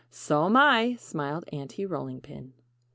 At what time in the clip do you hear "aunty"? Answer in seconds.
1.53-1.85